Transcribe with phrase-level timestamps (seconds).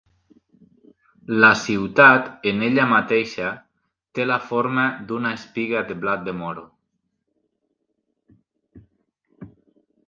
[1.43, 3.51] La ciutat en ella mateixa
[4.19, 6.69] té la forma d'una espiga de blat de moro.